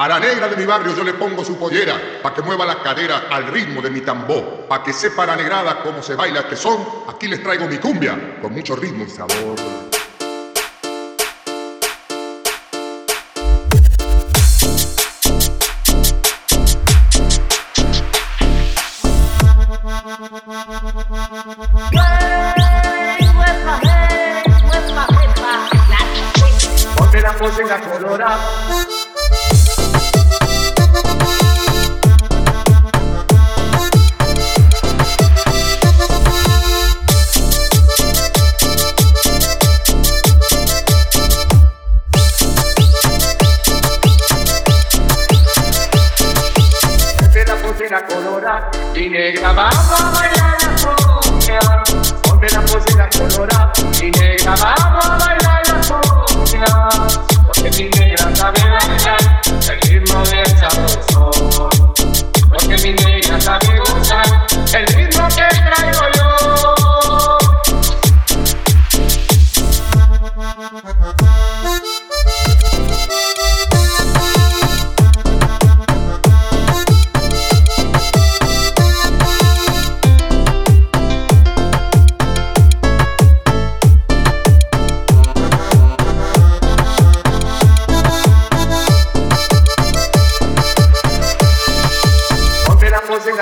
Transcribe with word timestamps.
A 0.00 0.08
la 0.08 0.18
negra 0.18 0.48
de 0.48 0.56
mi 0.56 0.64
barrio 0.64 0.96
yo 0.96 1.04
le 1.04 1.12
pongo 1.12 1.44
su 1.44 1.58
pollera, 1.58 1.94
pa' 2.22 2.32
que 2.32 2.40
mueva 2.40 2.64
la 2.64 2.82
cadera 2.82 3.24
al 3.30 3.48
ritmo 3.48 3.82
de 3.82 3.90
mi 3.90 4.00
tambor, 4.00 4.66
pa' 4.66 4.82
que 4.82 4.94
sepa 4.94 5.26
la 5.26 5.36
negrada 5.36 5.82
cómo 5.82 6.02
se 6.02 6.14
baila 6.14 6.48
que 6.48 6.56
son. 6.56 6.82
Aquí 7.06 7.28
les 7.28 7.42
traigo 7.42 7.68
mi 7.68 7.76
cumbia, 7.76 8.38
con 8.40 8.50
mucho 8.50 8.74
ritmo 8.76 9.04
y 9.04 9.10
sabor. 9.10 9.56
Ponte 27.38 27.64
la 27.64 27.80
colorada. 27.80 29.09
La 47.88 48.04
colorada. 48.04 48.70
Y 48.94 49.08
negra, 49.08 49.52
vamos 49.52 50.00
a 50.00 50.10
bailar 50.10 50.58
la 50.62 51.19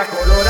la. 0.06 0.47